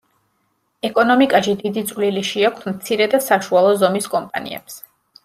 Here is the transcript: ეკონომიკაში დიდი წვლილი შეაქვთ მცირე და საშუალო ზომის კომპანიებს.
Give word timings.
ეკონომიკაში 0.87 1.53
დიდი 1.59 1.83
წვლილი 1.91 2.23
შეაქვთ 2.29 2.65
მცირე 2.79 3.09
და 3.13 3.21
საშუალო 3.27 3.77
ზომის 3.83 4.09
კომპანიებს. 4.15 4.81